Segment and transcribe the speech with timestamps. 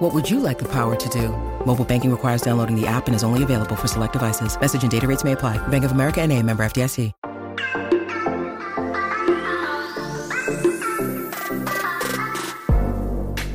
[0.00, 1.28] What would you like the power to do?
[1.66, 4.58] Mobile banking requires downloading the app and is only available for select devices.
[4.58, 5.58] Message and data rates may apply.
[5.68, 7.12] Bank of America and a member FDIC.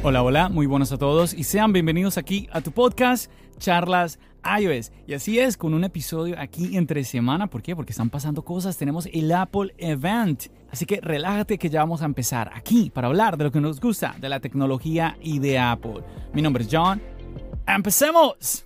[0.04, 4.20] Hola, hola, muy buenos a todos y sean bienvenidos aquí a tu podcast Charlas
[4.60, 4.92] iOS.
[5.08, 7.48] Y así es, con un episodio aquí entre semana.
[7.48, 7.76] ¿Por qué?
[7.76, 8.78] Porque están pasando cosas.
[8.78, 10.46] Tenemos el Apple Event.
[10.72, 13.80] Así que relájate que ya vamos a empezar aquí para hablar de lo que nos
[13.80, 16.04] gusta de la tecnología y de Apple.
[16.34, 17.02] Mi nombre es John.
[17.68, 18.66] ¡Empecemos!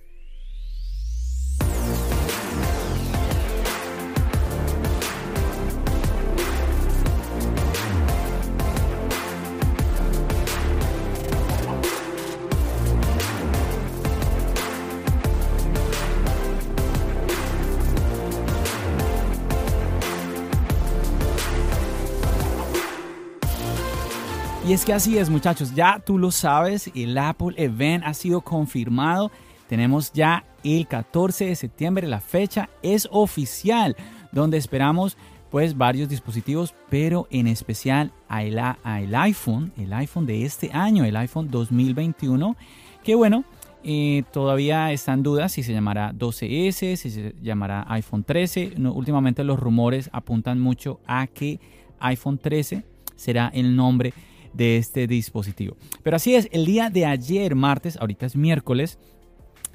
[24.70, 28.40] Y es que así es, muchachos, ya tú lo sabes, el Apple Event ha sido
[28.40, 29.32] confirmado.
[29.68, 33.96] Tenemos ya el 14 de septiembre, la fecha es oficial,
[34.30, 35.16] donde esperamos
[35.50, 41.50] pues varios dispositivos, pero en especial el iPhone, el iPhone de este año, el iPhone
[41.50, 42.56] 2021,
[43.02, 43.42] que bueno,
[43.82, 48.74] eh, todavía está en duda si se llamará 12S, si se llamará iPhone 13.
[48.94, 51.58] últimamente los rumores apuntan mucho a que
[51.98, 52.84] iPhone 13
[53.16, 54.14] será el nombre
[54.52, 55.76] de este dispositivo.
[56.02, 58.98] Pero así es, el día de ayer, martes, ahorita es miércoles,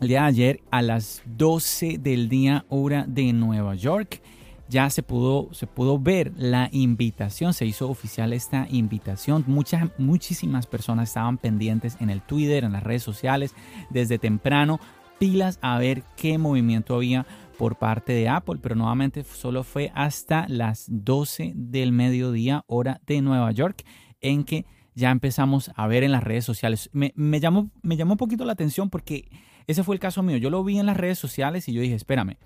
[0.02, 4.22] el día de ayer a las 12 del día hora de Nueva York,
[4.68, 9.44] ya se pudo, se pudo ver la invitación, se hizo oficial esta invitación.
[9.48, 13.54] Muchas, muchísimas personas estaban pendientes en el Twitter, en las redes sociales,
[13.90, 14.80] desde temprano,
[15.20, 17.26] pilas a ver qué movimiento había
[17.58, 23.22] por parte de Apple, pero nuevamente solo fue hasta las 12 del mediodía hora de
[23.22, 23.86] Nueva York
[24.22, 24.66] en que
[24.96, 26.90] ya empezamos a ver en las redes sociales.
[26.94, 29.28] Me, llamó, me llamó un poquito la atención porque
[29.68, 30.38] ese fue el caso mío.
[30.38, 32.38] Yo lo vi en las redes sociales y yo dije, espérame,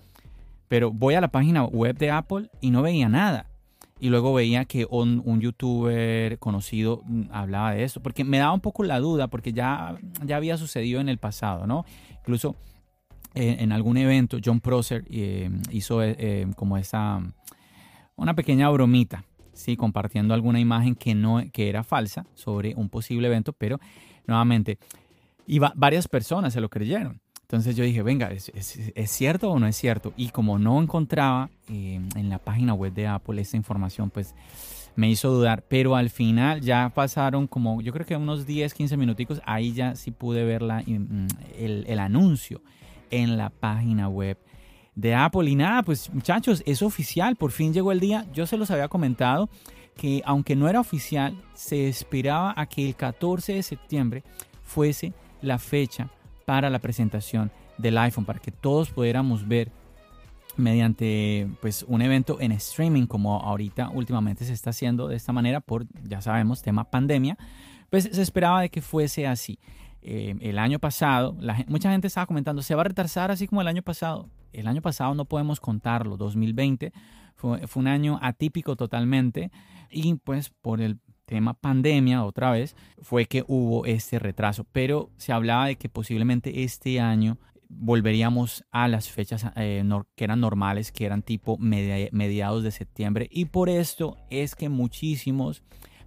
[0.68, 3.46] pero voy a la página web de Apple y no veía nada.
[4.00, 8.60] Y luego veía que un, youtuber conocido mm, hablaba de esto, porque me daba un
[8.60, 11.84] poco la duda, porque ya, ya había sucedido en el pasado, ¿no?
[12.20, 12.56] Incluso
[13.34, 17.20] eh, en algún evento, John Prosser eh, hizo eh, como esa,
[18.16, 19.76] una pequeña bromita ¿sí?
[19.76, 23.78] compartiendo alguna imagen que, no, que era falsa sobre un posible evento, pero
[24.26, 24.78] nuevamente,
[25.46, 27.20] y varias personas se lo creyeron.
[27.42, 28.52] Entonces yo dije, venga, ¿es,
[29.10, 30.12] cierto o no es cierto?
[30.16, 34.36] Y como no encontraba eh, en la página web de Apple esa información, pues
[34.94, 35.64] me hizo dudar.
[35.68, 39.96] Pero al final ya pasaron como, yo creo que unos 10, 15 minuticos, ahí ya
[39.96, 42.62] sí pude ver la, mm, el anuncio
[43.10, 44.38] en la página web
[45.00, 45.50] de Apple.
[45.50, 48.26] Y nada, pues muchachos, es oficial, por fin llegó el día.
[48.32, 49.48] Yo se los había comentado
[49.96, 54.22] que aunque no era oficial, se esperaba a que el 14 de septiembre
[54.62, 55.12] fuese
[55.42, 56.10] la fecha
[56.44, 59.70] para la presentación del iPhone, para que todos pudiéramos ver
[60.56, 65.60] mediante pues un evento en streaming como ahorita últimamente se está haciendo de esta manera
[65.60, 67.38] por ya sabemos tema pandemia
[67.88, 69.58] pues se esperaba de que fuese así
[70.02, 71.36] eh, el año pasado
[71.68, 74.82] mucha gente estaba comentando se va a retrasar así como el año pasado el año
[74.82, 76.92] pasado no podemos contarlo, 2020
[77.34, 79.50] fue, un año atípico totalmente
[79.90, 85.32] y pues por el tema pandemia otra vez fue que hubo este retraso, pero se
[85.32, 87.38] hablaba de que posiblemente este año
[87.68, 89.84] volveríamos a las fechas eh,
[90.16, 93.28] que eran normales, que eran tipo mediados de septiembre.
[93.30, 95.62] Y por esto es que muchísimos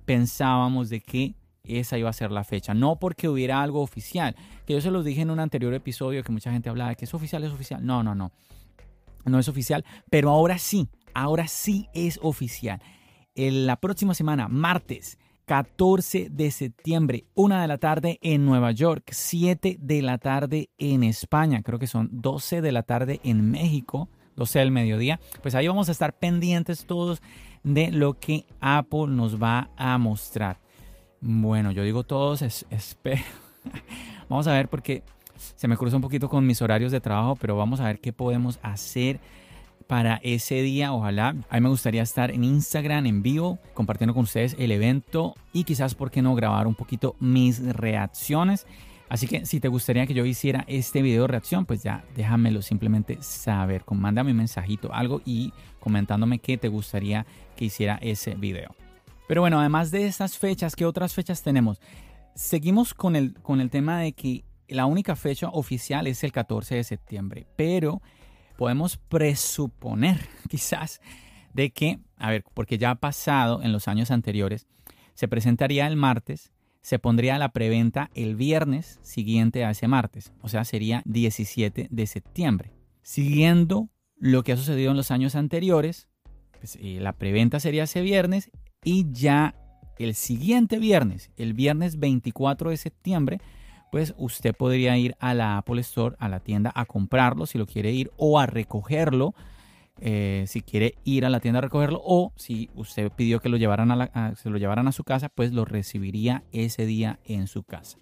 [0.06, 2.74] pensábamos de que esa iba a ser la fecha.
[2.74, 4.35] No porque hubiera algo oficial.
[4.66, 7.06] Que yo se los dije en un anterior episodio que mucha gente hablaba de que
[7.06, 7.85] es oficial, es oficial.
[7.85, 8.31] No, no, no.
[9.25, 9.85] No es oficial.
[10.09, 12.81] Pero ahora sí, ahora sí es oficial.
[13.36, 19.10] En la próxima semana, martes 14 de septiembre, 1 de la tarde en Nueva York,
[19.12, 24.07] 7 de la tarde en España, creo que son 12 de la tarde en México,
[24.36, 25.19] 12 del mediodía.
[25.42, 27.21] Pues ahí vamos a estar pendientes todos
[27.63, 30.62] de lo que Apple nos va a mostrar.
[31.25, 33.22] Bueno, yo digo todos, espero.
[34.30, 35.04] vamos a ver porque
[35.56, 38.12] se me cruza un poquito con mis horarios de trabajo, pero vamos a ver qué
[38.12, 39.22] podemos hacer
[39.88, 40.92] para ese día.
[40.92, 41.30] Ojalá.
[41.50, 45.64] A mí me gustaría estar en Instagram en vivo, compartiendo con ustedes el evento y
[45.64, 48.68] quizás, ¿por qué no, grabar un poquito mis reacciones
[49.08, 52.62] Así que si te gustaría que yo hiciera este video de reacción, pues ya déjamelo
[52.62, 53.84] simplemente saber.
[53.92, 57.25] Mándame un mensajito, algo y comentándome qué te gustaría
[57.56, 58.75] que hiciera ese video.
[59.28, 61.80] Pero bueno, además de estas fechas, ¿qué otras fechas tenemos?
[62.36, 66.75] Seguimos con el, con el tema de que la única fecha oficial es el 14
[66.75, 68.02] de septiembre, pero
[68.58, 71.02] podemos presuponer quizás
[71.54, 74.68] de que, a ver, porque ya ha pasado en los años anteriores,
[75.14, 80.50] se presentaría el martes, se pondría la preventa el viernes siguiente a ese martes, o
[80.50, 82.72] sea, sería 17 de septiembre.
[83.04, 86.10] Siguiendo lo que ha sucedido en los años anteriores,
[86.60, 88.50] pues, eh, la preventa sería ese viernes
[88.83, 89.56] y ya
[89.97, 93.39] el siguiente viernes, el viernes 24 de septiembre,
[93.91, 97.68] pues usted podría ir a la Apple Store, a la tienda, a comprarlo si lo
[97.68, 99.35] quiere ir o a recogerlo.
[100.00, 103.57] Eh, si quiere ir a la tienda a recogerlo o si usted pidió que lo
[103.57, 107.63] llevaran a, se lo llevaran a su casa, pues lo recibiría ese día en su
[107.63, 108.00] casa.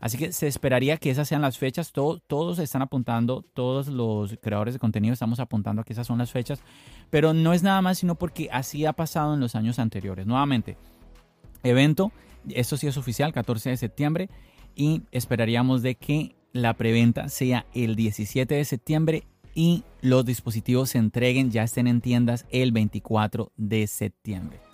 [0.00, 1.92] Así que se esperaría que esas sean las fechas.
[1.92, 6.32] todos están apuntando, todos los creadores de contenido estamos apuntando a que esas son las
[6.32, 6.62] fechas.
[7.10, 10.26] Pero no es nada más sino porque así ha pasado en los años anteriores.
[10.26, 10.78] Nuevamente,
[11.62, 12.12] evento,
[12.48, 14.30] esto sí es oficial, 14 de septiembre
[14.74, 19.24] y esperaríamos de que la preventa sea el 17 de septiembre
[19.54, 24.69] y los dispositivos se entreguen, ya estén en tiendas el 24 de septiembre.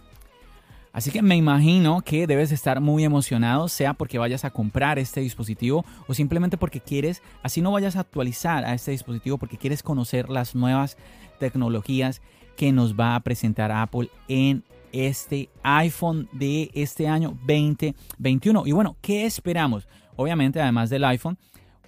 [0.96, 5.20] Así que me imagino que debes estar muy emocionado, sea porque vayas a comprar este
[5.20, 9.82] dispositivo o simplemente porque quieres, así no vayas a actualizar a este dispositivo porque quieres
[9.82, 10.96] conocer las nuevas
[11.38, 12.22] tecnologías
[12.56, 18.66] que nos va a presentar Apple en este iPhone de este año 2021.
[18.66, 19.86] Y bueno, ¿qué esperamos?
[20.16, 21.36] Obviamente, además del iPhone,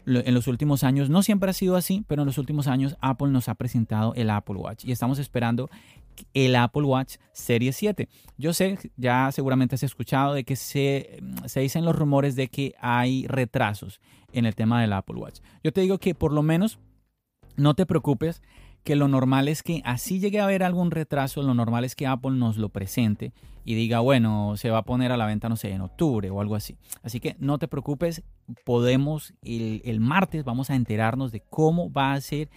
[0.05, 3.29] en los últimos años, no siempre ha sido así, pero en los últimos años Apple
[3.29, 5.71] nos ha presentado el Apple Watch y estamos esperando
[6.35, 8.09] el Apple Watch Serie 7.
[8.37, 12.75] Yo sé, ya seguramente has escuchado de que se, se dicen los rumores de que
[12.81, 14.01] hay retrasos
[14.33, 15.41] en el tema del Apple Watch.
[15.63, 16.79] Yo te digo que por lo menos
[17.57, 18.43] no te preocupes
[18.85, 22.07] que lo normal es que así llegue a haber algún retraso, lo normal es que
[22.07, 23.33] Apple nos lo presente
[23.65, 26.41] y diga, bueno, se va a poner a la venta, no sé, en octubre o
[26.41, 26.79] algo así.
[27.03, 28.23] Así que no te preocupes,
[28.65, 32.49] podemos, el, martes vamos a enterarnos de cómo va a ser,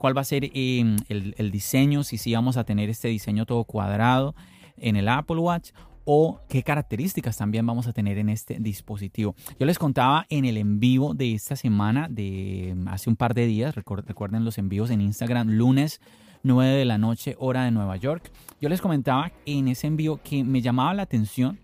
[0.00, 3.64] cuál va a ser em, el, diseño, si sí vamos a tener este diseño todo
[3.64, 4.34] cuadrado
[4.78, 5.72] en el Apple Watch
[6.06, 9.34] o qué características también vamos a tener en este dispositivo.
[9.58, 13.44] Yo les contaba en el en vivo de esta semana, de hace un par de
[13.44, 16.00] días, recuerden los envíos en Instagram, lunes
[16.44, 18.32] 9 de la noche, hora de Nueva York.
[18.58, 21.58] Yo les comentaba en ese envío que me llamaba la atención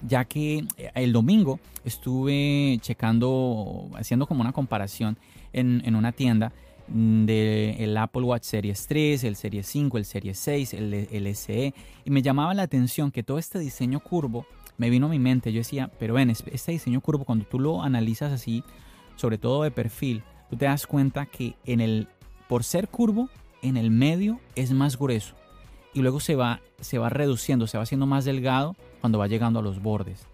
[0.00, 5.18] ya que eh, el domingo estuve checando, haciendo como una comparación
[5.52, 6.52] en una tienda
[6.88, 11.74] del Apple Watch Series 3, el Series 5, el Series 6, el, SE.
[12.04, 14.46] Y me llamaba la atención que todo este diseño curvo
[14.76, 15.52] me vino a mi mente.
[15.52, 18.64] Yo decía, pero ven, este diseño curvo, cuando tú lo analizas así,
[19.16, 22.08] sobre todo de perfil, tú te das cuenta que en el,
[22.48, 23.28] por ser curvo,
[23.62, 25.34] en el medio es más grueso.
[25.94, 29.58] Y luego se va, se va reduciendo, se va haciendo más delgado cuando va llegando
[29.58, 30.26] a los bordes.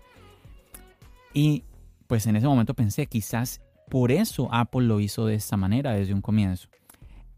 [1.33, 1.65] Y
[2.07, 3.61] pues en ese momento pensé, quizás
[3.91, 6.69] por eso Apple lo hizo de esta manera desde un comienzo.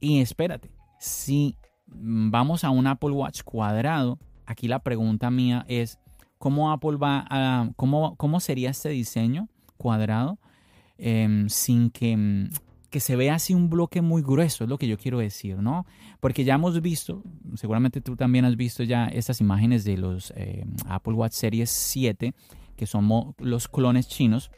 [0.00, 1.56] Y espérate, si
[1.86, 5.98] vamos a un Apple Watch cuadrado, aquí la pregunta mía es,
[6.38, 10.38] ¿cómo Apple va a, cómo, cómo sería este diseño cuadrado
[10.98, 12.48] em, sin que,
[12.90, 15.86] que se vea así un bloque muy grueso, es lo que yo quiero decir, ¿no?
[16.20, 17.22] Porque ya hemos visto,
[17.54, 22.34] seguramente tú también has visto ya estas imágenes de los em, Apple Watch Series 7,
[22.76, 24.50] que son los clones chinos,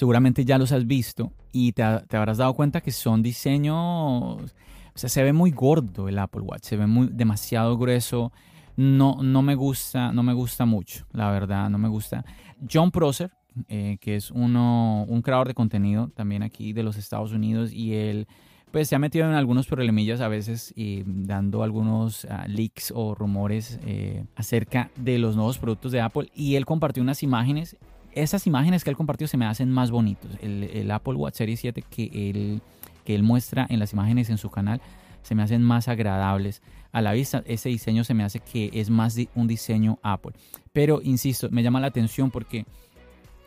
[0.00, 4.48] seguramente ya los has visto y te, habrás dado cuenta que son diseños, o
[4.94, 8.32] sea, se ve muy gordo el Apple Watch, se ve muy demasiado grueso.
[8.78, 12.24] No, no me gusta, no me gusta mucho, la verdad, no me gusta.
[12.72, 13.30] John Prosser,
[13.68, 17.92] eh, que es uno, un creador de contenido también aquí de los Estados Unidos y
[17.92, 18.26] él
[18.70, 23.14] pues se ha metido en algunos problemillas a veces y dando algunos ah, leaks o
[23.14, 27.76] rumores eh, acerca de los nuevos productos de Apple y él compartió unas imágenes
[28.12, 30.30] esas imágenes que él compartió se me hacen más bonitos.
[30.40, 32.62] El, Apple Watch Series 7 que él,
[33.04, 34.80] que él muestra en las imágenes en su canal
[35.22, 36.62] se me hacen más agradables
[36.92, 37.42] a la vista.
[37.46, 40.32] Ese diseño se me hace que es más un diseño Apple.
[40.72, 42.64] Pero insisto, me llama la atención porque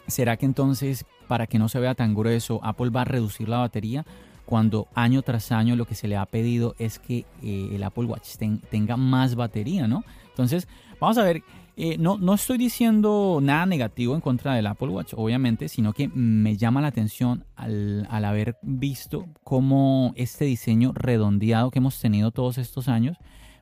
[0.07, 3.59] ¿será que entonces para que no se vea tan grueso Apple va a reducir la
[3.59, 4.05] batería?
[4.45, 8.05] Cuando año tras año lo que se le ha pedido es que eh, el Apple
[8.05, 8.35] Watch
[8.69, 10.03] tenga más batería, ¿no?
[10.29, 10.67] Entonces,
[10.99, 11.43] vamos a ver
[11.75, 16.07] eh, no, no estoy diciendo nada negativo en contra del Apple Watch, obviamente, sino que
[16.07, 22.59] me llama la atención al, haber visto cómo este diseño redondeado que hemos tenido todos
[22.59, 23.17] estos años,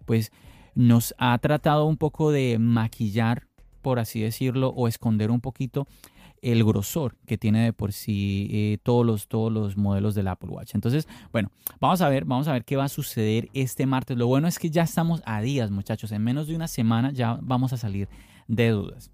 [0.06, 0.34] pues
[0.76, 3.48] nos ha tratado un poco de maquillar,
[3.82, 5.88] por así decirlo, o esconder un poquito
[6.42, 10.50] el grosor que tiene de por sí eh, todos, los, todos los modelos del Apple
[10.50, 10.76] Watch.
[10.76, 14.18] Entonces, bueno, vamos a ver, vamos a ver qué va a suceder este martes.
[14.18, 16.12] Lo bueno es que ya estamos a días, muchachos.
[16.12, 18.10] En menos de una semana ya vamos a salir
[18.48, 19.12] de dudas.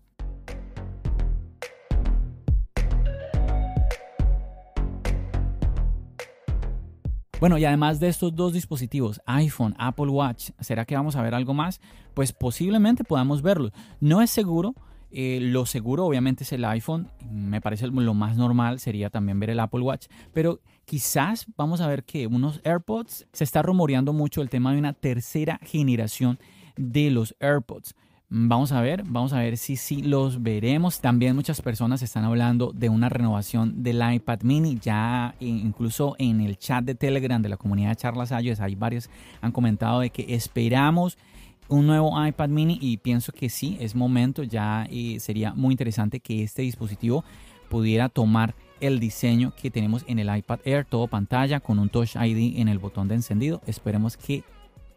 [7.39, 11.36] Bueno, y además de estos dos dispositivos, iPhone, Apple Watch, ¿será que vamos a ver
[11.36, 11.79] algo más?
[12.15, 13.69] Pues posiblemente podamos verlo.
[14.00, 14.74] No es seguro,
[15.11, 19.49] eh, lo seguro obviamente es el iPhone, me parece lo más normal sería también ver
[19.49, 24.41] el Apple Watch, pero quizás vamos a ver que unos AirPods, se está rumoreando mucho
[24.41, 26.39] el tema de una tercera generación
[26.75, 27.95] de los AirPods.
[28.29, 30.99] Vamos a ver, vamos a ver si sí los veremos.
[30.99, 34.77] También muchas personas están hablando de una renovación del iPad mini.
[34.81, 39.09] Ya incluso en el chat de Telegram de la comunidad de Charlas hay varios
[39.39, 41.17] han comentado de que esperamos
[41.69, 46.19] un nuevo iPad mini y pienso que sí, es momento, ya eh, sería muy interesante
[46.19, 47.24] que este dispositivo
[47.69, 52.15] pudiera tomar el diseño que tenemos en el iPad Air, todo pantalla con un Touch
[52.15, 53.62] ID en el botón de encendido.
[53.65, 54.43] Esperemos que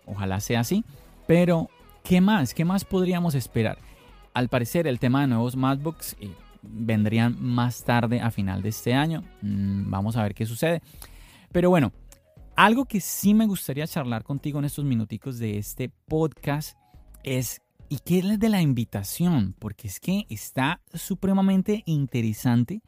[0.07, 0.85] ojalá sea así,
[1.27, 1.69] pero
[2.05, 2.55] ¿qué más?
[2.55, 3.79] ¿Qué más podríamos esperar?
[4.35, 6.31] Al parecer el tema de nuevos MacBooks eh,
[6.63, 9.25] vendrían más tarde a final de este año.
[9.43, 10.83] Mm, vamos a ver qué sucede.
[11.53, 11.93] Pero bueno,
[12.65, 16.77] algo que sí me gustaría charlar contigo en estos minuticos de este podcast
[17.23, 19.55] es, ¿y qué es de la invitación?
[19.59, 22.83] Porque es que está supremamente interesante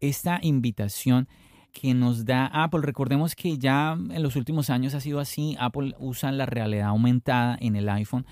[0.00, 1.28] esta invitación
[1.70, 2.80] que nos da Apple.
[2.82, 5.54] Recordemos que ya en los últimos años ha sido así.
[5.60, 8.24] Apple usa la realidad aumentada en el iPhone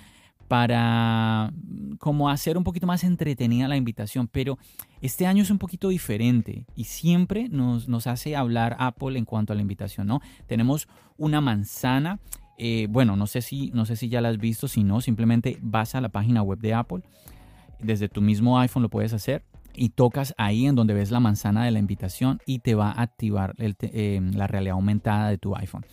[0.49, 1.53] para
[1.99, 4.59] como hacer un poquito más entretenida la invitación, pero
[5.03, 9.53] este año es un poquito diferente y siempre nos, nos hace hablar Apple en cuanto
[9.53, 10.21] a la invitación, ¿no?
[10.47, 10.89] Tenemos
[11.19, 12.19] una manzana,
[12.57, 15.59] eh, bueno, no sé, si, no sé si ya la has visto, si no, simplemente
[15.61, 17.03] vas a la página web de Apple,
[17.79, 21.65] desde tu mismo iPhone lo puedes hacer y tocas ahí en donde ves la manzana
[21.65, 25.85] de la invitación y te va a activar eh, la realidad aumentada de tu iPhone.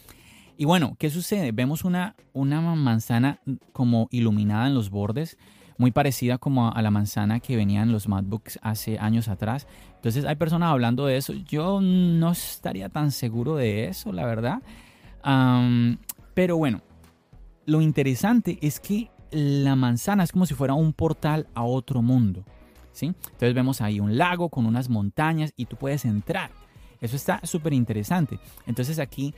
[0.58, 1.52] Y bueno, ¿qué sucede?
[1.52, 3.40] Vemos una, una manzana
[3.74, 5.38] como iluminada en los bordes,
[5.78, 9.68] muy parecida como a la manzana que venían los MacBooks hace años atrás.
[9.96, 11.34] Entonces hay personas hablando de eso.
[11.34, 14.62] Yo no estaría tan seguro de eso, la verdad.
[16.34, 16.82] pero bueno,
[17.66, 22.46] lo interesante es que la manzana es como si fuera un portal a otro mundo.
[22.94, 23.08] ¿sí?
[23.08, 26.52] Entonces vemos ahí un lago con unas montañas y tú puedes entrar.
[27.02, 28.40] Eso está súper interesante.
[28.66, 29.36] Entonces aquí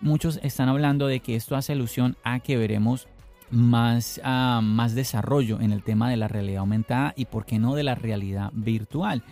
[0.00, 3.08] muchos están hablando de que esto hace alusión a que veremos
[3.50, 7.74] más, ah, más desarrollo en el tema de la realidad aumentada y por qué no
[7.74, 9.22] de la realidad virtual.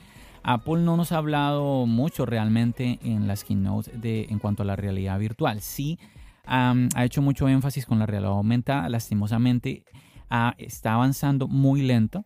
[0.43, 4.77] Apple no nos ha hablado mucho realmente en las keynotes de, en cuanto a la
[4.77, 5.61] realidad virtual.
[5.61, 5.99] Sí
[6.51, 8.89] ha hecho mucho énfasis con la realidad aumentada.
[8.89, 9.85] Lastimosamente
[10.31, 12.25] ah, está avanzando muy lento,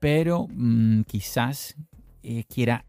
[0.00, 1.76] pero mm, quizás
[2.22, 2.86] eh, quiera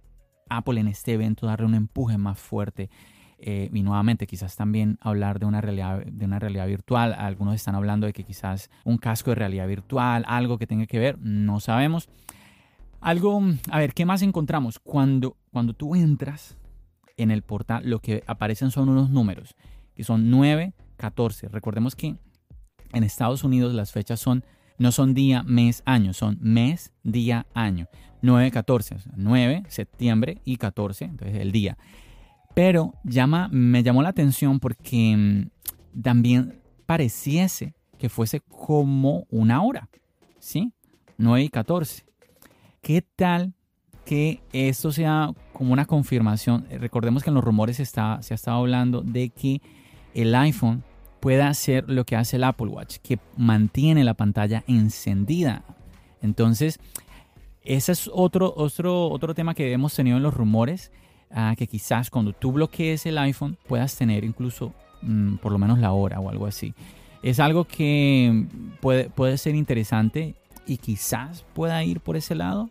[0.50, 2.90] Apple en este evento darle un empuje más fuerte
[3.42, 7.14] eh, y nuevamente quizás también hablar de una, realidad, de una realidad virtual.
[7.18, 11.00] Algunos están hablando de que quizás un casco de realidad virtual, algo que tenga que
[11.00, 12.10] ver, no sabemos.
[13.00, 13.42] Algo,
[13.72, 14.78] a ver, ¿qué más encontramos?
[14.80, 16.58] Cuando, cuando tú entras
[17.16, 19.56] en el portal, lo que aparecen son unos números,
[19.96, 21.48] que son 9, 14.
[21.48, 22.18] Recordemos que
[22.92, 24.44] en Estados Unidos las fechas son
[24.80, 27.88] no son día, mes, año, son mes, día, año.
[28.22, 31.78] 9, 14, 9, septiembre y 14, entonces el día.
[32.54, 39.90] Pero llama, me llamó la atención porque mm, también pareciese que fuese como una hora,
[40.40, 40.72] ¿sí?
[41.18, 42.06] 9 y 14.
[42.82, 43.54] ¿Qué tal
[44.06, 46.66] que esto sea como una confirmación?
[46.80, 49.62] Recordemos que en los rumores está, se ha estado hablando de que
[50.14, 50.84] el iPhone
[51.20, 55.64] pueda hacer lo que hace el Apple Watch, que mantiene la pantalla encendida.
[56.22, 56.80] Entonces,
[57.62, 60.92] ese es otro, otro, otro tema que hemos tenido en los rumores
[61.58, 65.92] que quizás cuando tú bloquees el iPhone puedas tener incluso mm, por lo menos la
[65.92, 66.74] hora o algo así.
[67.22, 68.46] Es algo que
[68.80, 72.70] puede, puede ser interesante y quizás pueda ir por ese lado.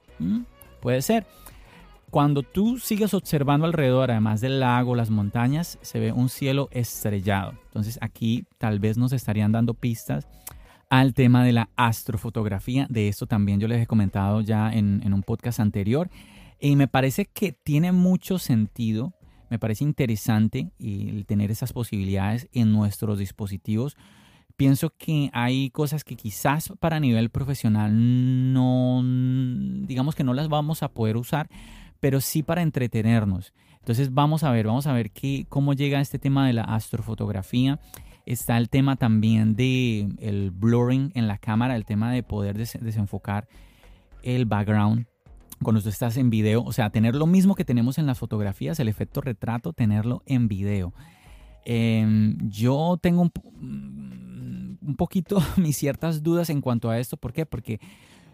[0.80, 1.26] Puede ser.
[2.10, 7.52] Cuando tú sigues observando alrededor, además del lago, las montañas, se ve un cielo estrellado.
[7.66, 10.26] Entonces aquí tal vez nos estarían dando pistas
[10.88, 12.86] al tema de la astrofotografía.
[12.88, 16.08] De esto también yo les he comentado ya en, en un podcast anterior.
[16.60, 19.14] Y me parece que tiene mucho sentido,
[19.48, 23.96] me parece interesante el tener esas posibilidades en nuestros dispositivos.
[24.56, 27.92] Pienso que hay cosas que quizás para nivel profesional
[28.52, 29.02] no,
[29.86, 31.48] digamos que no las vamos a poder usar,
[32.00, 33.52] pero sí para entretenernos.
[33.78, 37.78] Entonces vamos a ver, vamos a ver qué, cómo llega este tema de la astrofotografía.
[38.26, 43.48] Está el tema también de el blurring en la cámara, el tema de poder desenfocar
[44.22, 45.06] el background
[45.62, 48.78] cuando tú estás en video, o sea, tener lo mismo que tenemos en las fotografías,
[48.80, 50.94] el efecto retrato, tenerlo en video.
[51.64, 57.16] Em, yo tengo un, un, poquito mis ciertas dudas en cuanto a esto.
[57.16, 57.44] ¿Por qué?
[57.44, 57.80] Porque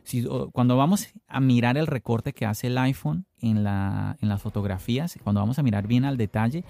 [0.05, 4.41] si, cuando vamos a mirar el recorte que hace el iPhone en, la, en las
[4.43, 6.65] fotografías, cuando vamos a mirar bien al detalle,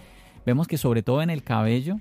[0.46, 2.00] vemos que sobre todo en el cabello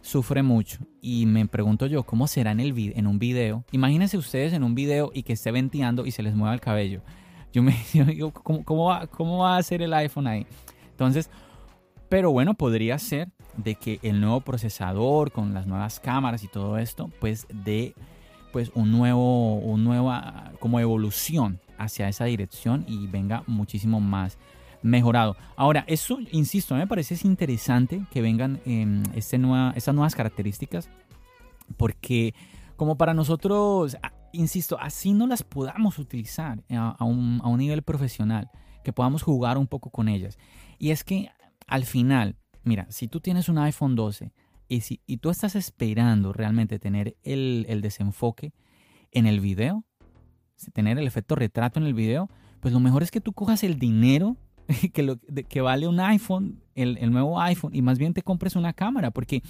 [0.00, 0.78] sufre mucho.
[1.00, 3.64] Y me pregunto yo, ¿cómo será en, en un video?
[3.72, 7.02] Imagínense ustedes en un video y que esté venteando y se les mueva el cabello.
[7.52, 10.46] Yo me digo, ¿cómo, va, ¿cómo va a ser el iPhone ahí?
[10.90, 11.30] Entonces,
[12.08, 16.78] pero bueno, podría ser de que el nuevo procesador con las nuevas cámaras y todo
[16.78, 17.94] esto, pues de
[18.52, 24.38] pues un nuevo, un nueva como evolución hacia esa dirección y venga muchísimo más
[24.82, 25.36] mejorado.
[25.56, 28.60] Ahora, eso, insisto, me parece interesante que vengan
[29.14, 30.88] este nueva, estas nuevas características
[31.76, 32.34] porque
[32.76, 33.96] como para nosotros,
[34.32, 38.50] insisto, así no las podamos utilizar a, un, a un nivel profesional,
[38.84, 40.38] que podamos jugar un poco con ellas.
[40.78, 41.30] Y es que
[41.66, 44.32] al final, mira, si tú tienes un iPhone 12
[44.68, 48.52] y, si, y tú estás esperando realmente tener el, el desenfoque
[49.12, 49.84] en el video,
[50.72, 52.28] tener el efecto retrato en el video,
[52.60, 54.36] pues lo mejor es que tú cojas el dinero
[54.92, 55.18] que, lo,
[55.48, 59.10] que vale un iPhone, el, el, nuevo iPhone, y más bien te compres una cámara,
[59.10, 59.42] porque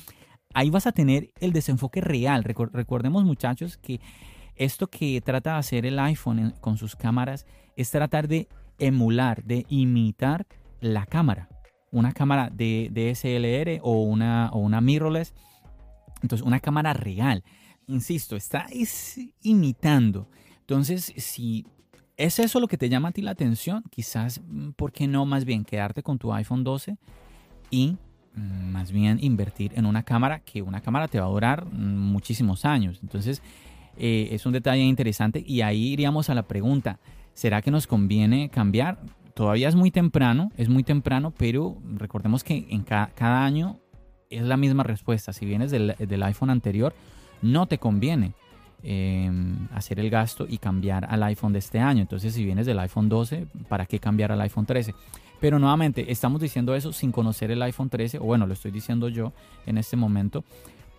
[0.55, 2.45] ahí vas a tener el desenfoque real.
[2.45, 4.01] Recordemos muchachos que
[4.57, 9.65] esto que trata de hacer el iPhone con sus cámaras es tratar de emular, de
[9.69, 10.47] imitar
[10.81, 11.49] la cámara
[11.93, 15.35] una cámara de, DSLR o una, o una mirrorless.
[16.23, 17.43] Entonces, una cámara real.
[17.87, 18.67] Insisto, está
[19.43, 20.29] imitando.
[20.61, 21.67] Entonces, si
[22.17, 25.27] es eso lo que te llama a ti la atención, quizás, mm, ¿por qué no
[25.27, 26.99] más bien quedarte con tu iPhone 12
[27.71, 27.97] y
[28.35, 32.13] mm, más bien invertir en una cámara que una cámara te va a durar mm,
[32.13, 33.01] muchísimos años?
[33.03, 33.43] Entonces,
[33.97, 36.99] eh, es un detalle interesante y ahí iríamos a la pregunta,
[37.35, 38.99] ¿será que nos conviene cambiar?
[39.41, 43.79] todavía es muy temprano, es muy temprano, pero recordemos que en cada, año
[44.29, 45.33] es la misma respuesta.
[45.33, 46.95] Si vienes del, iPhone anterior,
[47.41, 48.35] no te conviene
[48.83, 52.03] em, hacer el gasto y cambiar al iPhone de este año.
[52.03, 54.95] Entonces, si vienes del iPhone 12, ¿para qué cambiar al iPhone 13?
[55.41, 59.09] Pero nuevamente, estamos diciendo eso sin conocer el iPhone 13, o bueno, lo estoy diciendo
[59.09, 59.33] yo
[59.65, 60.45] en este momento.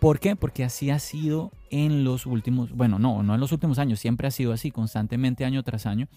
[0.02, 0.34] ¿Por qué?
[0.34, 4.26] Porque así ha sido en los últimos, bueno, no, no en los últimos años, siempre
[4.26, 6.08] ha sido así, constantemente año tras año.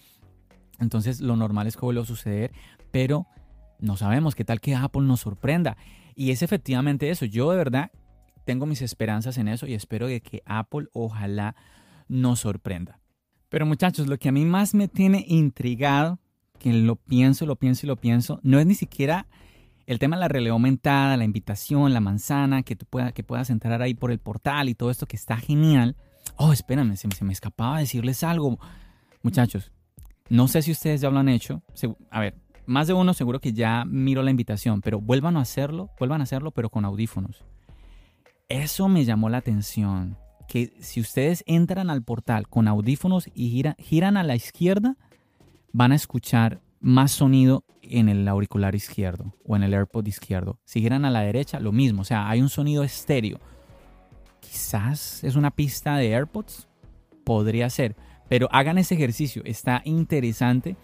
[0.80, 2.50] Entonces lo normal es que vuelva a suceder,
[2.90, 3.28] pero
[3.78, 5.76] no sabemos qué tal que Apple nos sorprenda.
[6.16, 7.26] Y es efectivamente eso.
[7.26, 7.92] Yo de verdad
[8.44, 11.54] tengo mis esperanzas en eso y espero de que Apple ojalá
[12.08, 12.98] nos sorprenda.
[13.50, 16.18] Pero muchachos, lo que a mí más me tiene intrigado,
[16.58, 19.28] que lo pienso, lo pienso y lo pienso, no es ni siquiera
[19.86, 23.50] el tema de la realidad aumentada, la invitación, la manzana, que, tú pueda, que puedas
[23.50, 25.96] entrar ahí por el portal y todo esto que está genial.
[26.36, 28.58] Oh, espérame, se, se me escapaba decirles algo.
[29.22, 29.72] Muchachos,
[30.28, 31.62] no sé si ustedes ya lo han hecho.
[32.10, 32.34] A ver,
[32.66, 36.24] más de uno seguro que ya miró la invitación, pero vuelvan a hacerlo, vuelvan a
[36.24, 37.44] hacerlo, pero con audífonos.
[38.48, 40.18] Eso me llamó la atención.
[40.48, 44.96] Que si ustedes entran al portal con audífonos y giran a la izquierda,
[45.72, 50.60] van a escuchar más sonido en el auricular izquierdo o en el AirPod izquierdo.
[50.64, 52.02] Si giran a la derecha, lo mismo.
[52.02, 53.40] O sea, hay un sonido estéreo.
[54.38, 56.68] Quizás es una pista de AirPods.
[57.24, 57.96] Podría ser.
[58.28, 60.76] Pero hagan ese ejercicio, está interesante.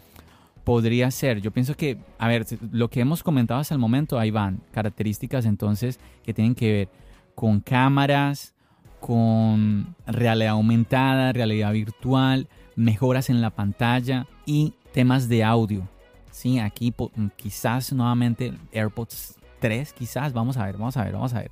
[0.64, 4.32] Podría ser, yo pienso que, a ver, lo que hemos comentado hasta el momento, ahí
[4.32, 6.88] van, características entonces que tienen que ver
[7.36, 8.54] con cámaras,
[8.98, 15.88] con realidad aumentada, realidad virtual, mejoras en la pantalla y temas de audio.
[16.30, 16.94] Sí, aquí
[17.36, 21.50] quizás nuevamente AirPods 3, quizás, vamos a ver, vamos a ver, vamos a ver.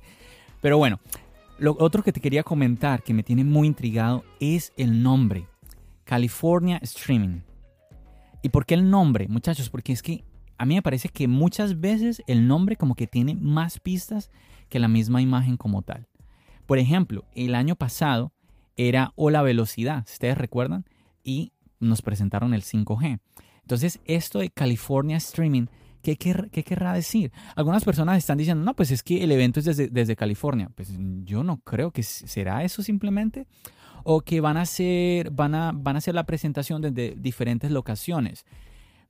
[0.61, 0.99] Pero bueno,
[1.57, 5.47] lo otro que te quería comentar que me tiene muy intrigado es el nombre.
[6.03, 7.41] California Streaming.
[8.41, 9.69] ¿Y por qué el nombre, muchachos?
[9.69, 10.23] Porque es que
[10.57, 14.29] a mí me parece que muchas veces el nombre como que tiene más pistas
[14.69, 16.07] que la misma imagen como tal.
[16.65, 18.31] Por ejemplo, el año pasado
[18.77, 20.85] era Hola Velocidad, ustedes recuerdan,
[21.23, 21.51] y
[21.81, 23.19] nos presentaron el 5G.
[23.61, 25.67] Entonces, esto de California Streaming,
[26.01, 27.31] ¿qué, querrá decir?
[27.55, 30.71] Algunas personas están diciendo, no, pues es que el evento es desde, desde California.
[30.75, 33.47] Pues yo no creo que será eso simplemente
[34.03, 38.45] o que van a hacer, van a, van a hacer la presentación desde diferentes locaciones.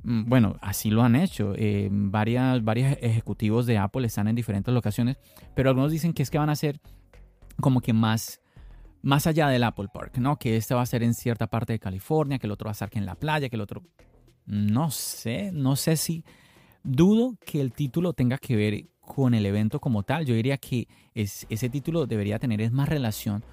[0.04, 1.54] Mm, bueno, así lo han hecho.
[1.56, 5.18] Eh, varias, varios ejecutivos de Apple están en diferentes locaciones,
[5.56, 6.80] pero algunos dicen que es que van a ser
[7.60, 8.42] como que más,
[9.02, 10.38] más allá del Apple Park, ¿no?
[10.38, 12.76] Que este va a ser en cierta parte de California, que el otro va a
[12.76, 13.84] ser aquí en la playa, que el otro...
[14.46, 16.24] No sé, no sé si...
[16.84, 20.26] Dudo que el título tenga que ver con el evento como tal.
[20.26, 23.44] Yo diría que es, ese título debería tener más relación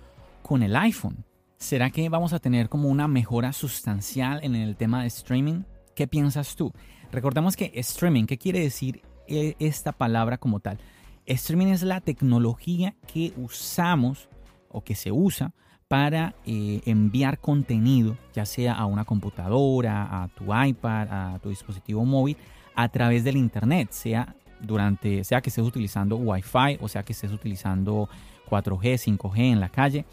[0.42, 1.24] con el iPhone.
[1.58, 5.64] ¿Será que vamos a tener como una mejora sustancial en el tema de streaming?
[5.94, 6.72] ¿Qué piensas tú?
[7.10, 10.78] Recordemos que streaming, ¿qué quiere decir eh, esta palabra como tal?
[11.26, 14.28] Streaming es la tecnología que usamos
[14.70, 15.52] o que se usa
[15.88, 22.04] para eh, enviar contenido, ya sea a una computadora, a tu iPad, a tu dispositivo
[22.04, 22.36] móvil,
[22.74, 27.32] a través del Internet, sea durante, sea que estés utilizando Wi-Fi o sea que estés
[27.32, 28.08] utilizando
[28.50, 30.04] 4G, 5G en la calle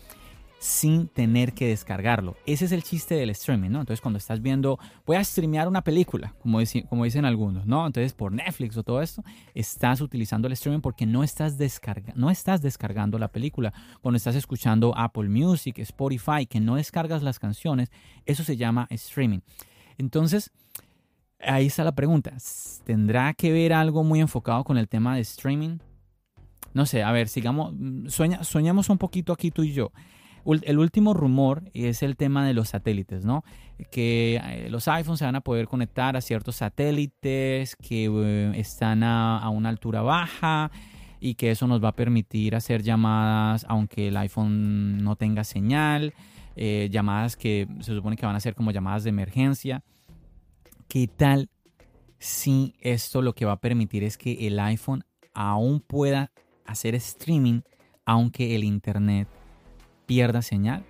[0.65, 2.35] sin tener que descargarlo.
[2.47, 3.81] Ese es el chiste del streaming, ¿no?
[3.81, 7.85] Entonces cuando estás viendo, voy a streamear una película, como, dicen algunos, ¿no?
[7.85, 9.23] Entonces por Netflix o todo esto,
[9.53, 11.55] estás utilizando el streaming porque no estás,
[12.15, 13.73] no estás descargando la película.
[14.01, 17.91] Cuando estás escuchando Apple Music, Spotify, que no descargas las canciones,
[18.25, 19.41] eso se llama streaming.
[19.99, 20.51] Entonces,
[21.39, 22.33] ahí está la pregunta.
[22.85, 25.77] ¿Tendrá que ver algo muy enfocado con el tema de streaming?
[26.73, 29.91] No sé, a ver, sigamos, mm, soñamos un poquito aquí tú y yo
[30.45, 33.43] el último rumor es el tema de los satélites, ¿no?
[33.91, 39.03] Que eh, los iPhones se van a poder conectar a ciertos satélites que eh, están
[39.03, 40.71] a, una altura baja
[41.19, 46.13] y que eso nos va a permitir hacer llamadas aunque el iPhone no tenga señal,
[46.55, 49.83] eh, llamadas que se supone que van a ser como llamadas de emergencia.
[50.87, 51.49] ¿Qué tal
[52.19, 55.03] si esto lo que va a permitir es que el iPhone
[55.33, 56.31] aún pueda
[56.65, 57.61] hacer streaming
[58.05, 59.27] aunque el Internet
[60.05, 60.83] pierda señal?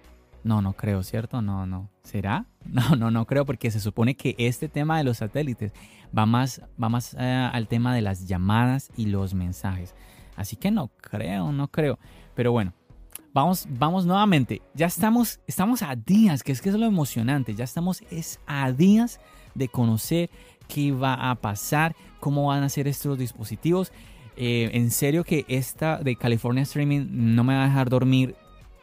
[0.43, 1.41] No, no creo, ¿cierto?
[1.41, 1.89] No, no.
[2.04, 2.45] ¿Será?
[2.65, 5.71] No, no, no creo porque se supone que este tema de los satélites
[6.17, 9.93] va más, va más eh, al tema de las llamadas y los mensajes.
[10.36, 11.99] Así que no creo, no creo.
[12.34, 12.73] Pero bueno,
[13.34, 14.62] vamos, vamos nuevamente.
[14.73, 17.54] Ya estamos, estamos a días, que es que es lo emocionante.
[17.54, 19.19] Ya estamos es a días
[19.54, 20.30] de conocer
[20.67, 23.91] qué va a pasar, cómo van a ser estos dispositivos.
[24.38, 28.36] Eh, en serio que esta de California Streaming no me va a dejar dormir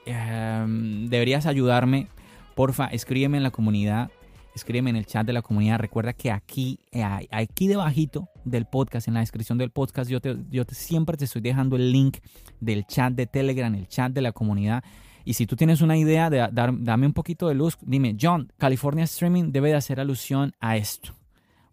[0.06, 2.08] Em, deberías ayudarme.
[2.54, 4.10] Porfa, escríbeme en la comunidad,
[4.54, 5.78] escríbeme en el chat de la comunidad.
[5.78, 10.36] Recuerda que aquí, eh, aquí debajito del podcast, en la descripción del podcast, yo, te,
[10.50, 12.18] yo siempre te estoy dejando el link
[12.60, 14.84] del chat de Telegram, el chat de la comunidad.
[15.24, 17.78] Y si tú tienes una idea, de dar, dame un poquito de luz.
[17.80, 21.14] Dime, John, California Streaming debe de hacer alusión a esto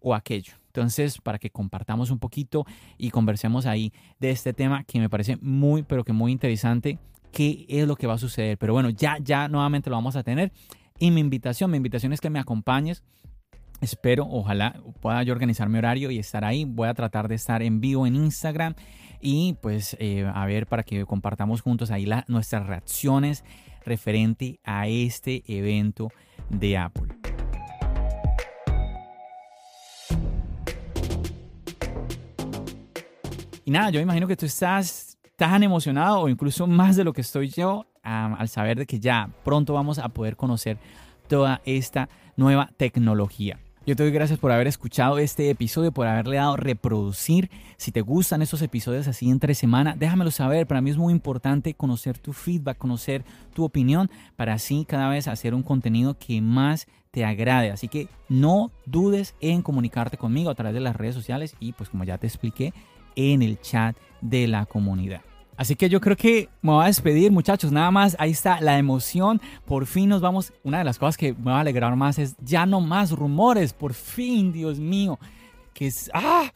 [0.00, 0.54] o aquello.
[0.68, 2.64] Entonces, para que compartamos un poquito
[2.96, 7.00] y conversemos ahí de este tema que me parece muy, pero que muy interesante
[7.32, 8.58] qué es lo que va a suceder.
[8.58, 10.52] Pero bueno, ya, ya nuevamente lo vamos a tener.
[10.98, 13.02] Y mi invitación, mi invitación es que me acompañes.
[13.80, 16.64] Espero, ojalá pueda yo organizar mi horario y estar ahí.
[16.66, 18.74] Voy a tratar de estar en vivo en Instagram
[19.20, 23.44] y pues eh, a ver para que compartamos juntos ahí nuestras reacciones
[23.84, 26.10] referente a este evento
[26.50, 27.08] de Apple.
[33.64, 35.09] Y nada, yo imagino que tú estás
[35.40, 39.30] tan emocionado o incluso más de lo que estoy yo al saber de que ya
[39.42, 40.76] pronto vamos a poder conocer
[41.28, 43.58] toda esta nueva tecnología.
[43.86, 47.50] Yo te doy gracias por haber escuchado este episodio, por haberle dado reproducir.
[47.78, 50.66] Si te gustan estos episodios así entre semana, déjamelo saber.
[50.66, 53.24] Para mí es muy importante conocer tu feedback, conocer
[53.54, 57.70] tu opinión, para así cada vez hacer un contenido que más te agrade.
[57.70, 61.88] Así que no dudes en comunicarte conmigo a través de las redes sociales y pues
[61.88, 62.74] como ya te expliqué,
[63.16, 65.22] en el chat de la comunidad.
[65.60, 67.70] Así que yo creo que me voy a despedir, muchachos.
[67.70, 69.42] Nada más, ahí está la emoción.
[69.66, 70.54] Por fin nos vamos.
[70.64, 73.74] Una de las cosas que me va a alegrar más es ya no más rumores.
[73.74, 75.18] Por fin, Dios mío.
[75.74, 76.10] Que es.
[76.14, 76.50] ¡Ah!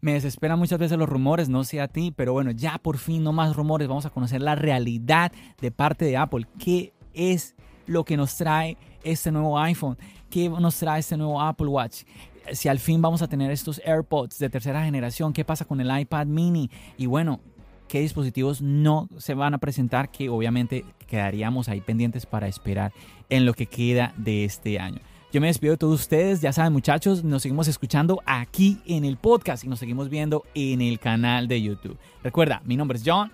[0.00, 3.24] Me desesperan muchas veces los rumores, no sé a ti, pero bueno, ya por fin
[3.24, 3.88] no más rumores.
[3.88, 6.46] Vamos a conocer la realidad de parte de Apple.
[6.56, 9.98] ¿Qué es lo que nos trae este nuevo iPhone?
[10.30, 12.04] ¿Qué nos trae este nuevo Apple Watch?
[12.52, 15.98] si al fin vamos a tener estos AirPods de tercera generación, qué pasa con el
[15.98, 17.40] iPad mini y bueno,
[17.88, 22.92] qué dispositivos no se van a presentar que obviamente quedaríamos ahí pendientes para esperar
[23.28, 25.00] en lo que queda de este año.
[25.32, 29.16] Yo me despido de todos ustedes, ya saben muchachos, nos seguimos escuchando aquí en el
[29.16, 31.98] podcast y nos seguimos viendo en el canal de YouTube.
[32.22, 33.32] Recuerda, mi nombre es John.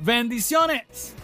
[0.00, 1.14] Bendiciones.